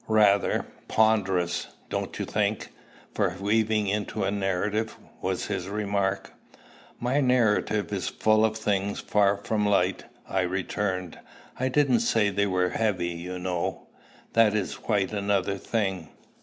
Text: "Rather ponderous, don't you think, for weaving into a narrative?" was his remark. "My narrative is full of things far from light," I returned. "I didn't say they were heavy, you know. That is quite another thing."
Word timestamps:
"Rather 0.09 0.65
ponderous, 0.87 1.67
don't 1.91 2.17
you 2.17 2.25
think, 2.25 2.73
for 3.13 3.35
weaving 3.39 3.85
into 3.85 4.23
a 4.23 4.31
narrative?" 4.31 4.97
was 5.21 5.45
his 5.45 5.69
remark. 5.69 6.33
"My 6.99 7.19
narrative 7.21 7.93
is 7.93 8.07
full 8.07 8.43
of 8.43 8.57
things 8.57 8.99
far 8.99 9.37
from 9.37 9.63
light," 9.63 10.05
I 10.27 10.41
returned. 10.41 11.19
"I 11.59 11.69
didn't 11.69 11.99
say 11.99 12.31
they 12.31 12.47
were 12.47 12.69
heavy, 12.69 13.09
you 13.09 13.37
know. 13.37 13.85
That 14.33 14.55
is 14.55 14.75
quite 14.75 15.11
another 15.13 15.59
thing." 15.59 16.09